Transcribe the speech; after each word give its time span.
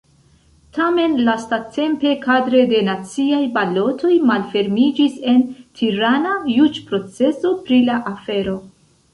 Tamen 0.77 1.11
lastatempe, 1.27 2.13
kadre 2.23 2.63
de 2.71 2.79
naciaj 2.87 3.41
balotoj, 3.59 4.13
malfermiĝis 4.31 5.21
en 5.35 5.45
Tirana 5.83 6.35
juĝproceso 6.57 7.57
pri 7.69 7.83
la 7.93 8.01
afero. 8.17 8.61